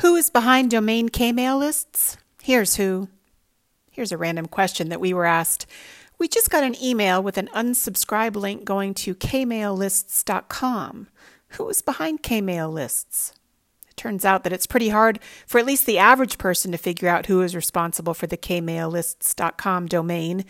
Who 0.00 0.14
is 0.14 0.28
behind 0.28 0.70
domain 0.70 1.08
Kmail 1.08 1.58
lists? 1.58 2.18
Here's 2.42 2.76
who. 2.76 3.08
Here's 3.90 4.12
a 4.12 4.18
random 4.18 4.44
question 4.46 4.90
that 4.90 5.00
we 5.00 5.14
were 5.14 5.24
asked. 5.24 5.64
We 6.18 6.28
just 6.28 6.50
got 6.50 6.64
an 6.64 6.76
email 6.82 7.22
with 7.22 7.38
an 7.38 7.48
unsubscribe 7.54 8.36
link 8.36 8.66
going 8.66 8.92
to 8.92 9.14
kmaillists.com. 9.14 11.08
Who 11.48 11.68
is 11.70 11.80
behind 11.80 12.22
Kmail 12.22 12.70
lists? 12.70 13.32
It 13.88 13.96
turns 13.96 14.26
out 14.26 14.44
that 14.44 14.52
it's 14.52 14.66
pretty 14.66 14.90
hard 14.90 15.18
for 15.46 15.58
at 15.58 15.66
least 15.66 15.86
the 15.86 15.98
average 15.98 16.36
person 16.36 16.72
to 16.72 16.78
figure 16.78 17.08
out 17.08 17.26
who 17.26 17.40
is 17.40 17.56
responsible 17.56 18.12
for 18.12 18.26
the 18.26 18.36
kmaillists.com 18.36 19.86
domain. 19.86 20.44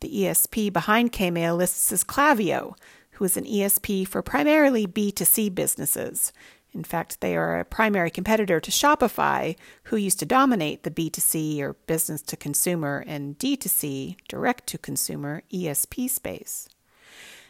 The 0.00 0.24
ESP 0.24 0.72
behind 0.72 1.12
Kmail 1.12 1.56
lists 1.56 1.92
is 1.92 2.02
Klaviyo, 2.02 2.74
who 3.12 3.24
is 3.24 3.36
an 3.36 3.44
ESP 3.44 4.08
for 4.08 4.20
primarily 4.20 4.88
B2C 4.88 5.54
businesses. 5.54 6.32
In 6.72 6.84
fact, 6.84 7.20
they 7.20 7.36
are 7.36 7.58
a 7.58 7.64
primary 7.64 8.10
competitor 8.10 8.60
to 8.60 8.70
Shopify, 8.70 9.56
who 9.84 9.96
used 9.96 10.20
to 10.20 10.26
dominate 10.26 10.84
the 10.84 10.90
B2C 10.90 11.60
or 11.60 11.74
business 11.86 12.22
to 12.22 12.36
consumer 12.36 13.04
and 13.06 13.36
D2C, 13.38 14.16
direct 14.28 14.66
to 14.68 14.78
consumer 14.78 15.42
ESP 15.52 16.08
space. 16.08 16.68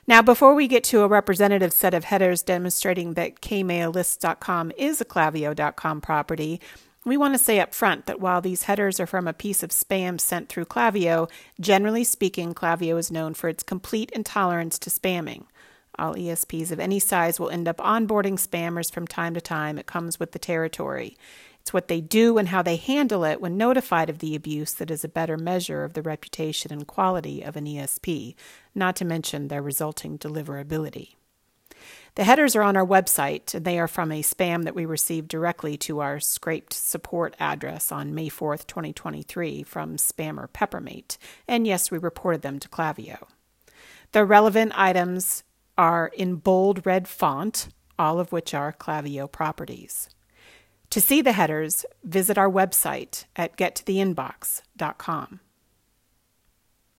Now, 0.07 0.23
before 0.23 0.55
we 0.55 0.67
get 0.67 0.83
to 0.85 1.03
a 1.03 1.09
representative 1.09 1.73
set 1.73 1.95
of 1.95 2.05
headers 2.05 2.43
demonstrating 2.43 3.15
that 3.15 3.41
kmaillists.com 3.41 4.73
is 4.77 5.01
a 5.01 5.05
Klaviyo.com 5.05 6.01
property, 6.01 6.61
we 7.05 7.17
want 7.17 7.35
to 7.35 7.39
say 7.39 7.61
up 7.61 7.73
front 7.73 8.07
that 8.07 8.21
while 8.21 8.41
these 8.41 8.65
headers 8.65 8.99
are 8.99 9.07
from 9.07 9.29
a 9.29 9.33
piece 9.33 9.63
of 9.63 9.71
spam 9.71 10.21
sent 10.21 10.49
through 10.49 10.65
Klaviyo, 10.67 11.31
generally 11.61 12.05
speaking, 12.05 12.55
Klaviyo 12.55 12.99
is 12.99 13.11
known 13.11 13.35
for 13.35 13.49
its 13.49 13.63
complete 13.63 14.11
intolerance 14.11 14.79
to 14.81 14.91
spamming. 14.91 15.45
All 16.01 16.15
ESPs 16.15 16.73
of 16.73 16.81
any 16.81 16.99
size 16.99 17.39
will 17.39 17.51
end 17.51 17.69
up 17.69 17.77
onboarding 17.77 18.41
spammers 18.41 18.91
from 18.91 19.07
time 19.07 19.35
to 19.35 19.41
time. 19.41 19.79
It 19.79 19.87
comes 19.87 20.19
with 20.19 20.33
the 20.33 20.39
territory. 20.39 21.17
It's 21.61 21.75
what 21.75 21.89
they 21.89 22.01
do 22.01 22.39
and 22.39 22.49
how 22.49 22.63
they 22.63 22.77
handle 22.77 23.23
it 23.23 23.41
when 23.41 23.59
notified 23.59 24.09
of 24.09 24.19
the 24.19 24.35
abuse 24.35 24.73
that 24.75 24.91
is 24.91 25.05
a 25.05 25.09
better 25.09 25.37
measure 25.37 25.85
of 25.85 25.93
the 25.93 26.01
reputation 26.01 26.73
and 26.73 26.87
quality 26.87 27.43
of 27.43 27.55
an 27.55 27.67
ESP, 27.67 28.35
not 28.75 28.97
to 28.97 29.05
mention 29.05 29.49
their 29.49 29.61
resulting 29.61 30.19
deliverability. 30.19 31.17
The 32.15 32.25
headers 32.25 32.57
are 32.57 32.63
on 32.63 32.77
our 32.77 32.87
website, 32.87 33.55
and 33.55 33.65
they 33.65 33.79
are 33.79 33.87
from 33.87 34.11
a 34.11 34.23
spam 34.23 34.65
that 34.65 34.75
we 34.75 34.87
received 34.87 35.29
directly 35.29 35.77
to 35.79 36.01
our 36.01 36.19
scraped 36.19 36.73
support 36.73 37.37
address 37.39 37.93
on 37.93 38.15
May 38.15 38.31
4th, 38.31 38.67
2023, 38.67 39.63
from 39.63 39.97
spammer 39.97 40.51
Peppermate. 40.51 41.19
And 41.47 41.67
yes, 41.67 41.91
we 41.91 41.99
reported 41.99 42.43
them 42.43 42.59
to 42.59 42.69
Klaviyo. 42.69 43.29
The 44.13 44.25
relevant 44.25 44.73
items 44.75 45.45
are 45.81 46.09
in 46.09 46.35
bold 46.35 46.85
red 46.85 47.09
font, 47.09 47.69
all 47.99 48.21
of 48.21 48.33
which 48.33 48.53
are 48.53 48.71
Klaviyo 48.71 49.33
properties. 49.33 50.11
To 50.91 51.01
see 51.01 51.23
the 51.23 51.33
headers, 51.33 51.87
visit 52.05 52.37
our 52.37 52.51
website 52.51 53.25
at 53.35 53.57
gettotheinbox.com. 53.57 55.41